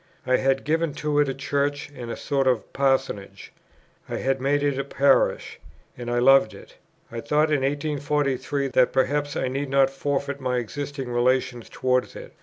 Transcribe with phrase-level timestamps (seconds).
[0.25, 3.53] I had given to it a Church and a sort of Parsonage;
[4.09, 5.59] I had made it a Parish,
[5.95, 6.73] and I loved it;
[7.11, 12.33] I thought in 1843 that perhaps I need not forfeit my existing relations towards it.